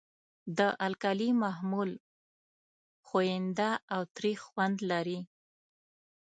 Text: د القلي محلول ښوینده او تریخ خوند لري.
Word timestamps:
د 0.57 0.59
القلي 0.85 1.29
محلول 1.43 1.91
ښوینده 3.07 3.71
او 3.93 4.01
تریخ 4.15 4.39
خوند 4.49 4.77
لري. 4.91 5.19